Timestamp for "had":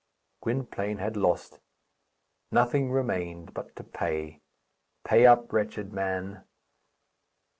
0.97-1.15